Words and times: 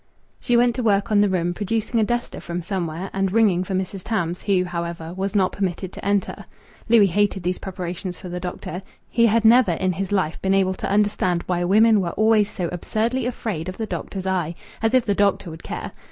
She 0.39 0.57
went 0.57 0.73
to 0.77 0.81
work 0.81 1.11
on 1.11 1.21
the 1.21 1.29
room, 1.29 1.53
producing 1.53 1.99
a 1.99 2.03
duster 2.03 2.41
from 2.41 2.63
somewhere, 2.63 3.11
and 3.13 3.31
ringing 3.31 3.63
for 3.63 3.75
Mrs. 3.75 4.01
Tams, 4.03 4.41
who, 4.41 4.63
however, 4.63 5.13
was 5.13 5.35
not 5.35 5.51
permitted 5.51 5.93
to 5.93 6.03
enter. 6.03 6.45
Louis 6.89 7.05
hated 7.05 7.43
these 7.43 7.59
preparations 7.59 8.17
for 8.17 8.27
the 8.27 8.39
doctor. 8.39 8.81
He 9.11 9.27
had 9.27 9.45
never 9.45 9.73
in 9.73 9.93
his 9.93 10.11
life 10.11 10.41
been 10.41 10.55
able 10.55 10.73
to 10.73 10.89
understand 10.89 11.43
why 11.45 11.63
women 11.65 12.01
were 12.01 12.13
always 12.17 12.49
so 12.49 12.67
absurdly 12.71 13.27
afraid 13.27 13.69
of 13.69 13.77
the 13.77 13.85
doctor's 13.85 14.25
eye. 14.25 14.55
As 14.81 14.95
if 14.95 15.05
the 15.05 15.13
doctor 15.13 15.51
would 15.51 15.61
care! 15.61 15.91